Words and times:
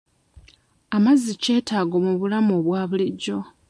Amazzi 0.95 1.31
kyetaago 1.43 1.95
bu 2.03 2.11
bulamu 2.21 2.51
obwa 2.59 2.81
bulijjo. 2.89 3.37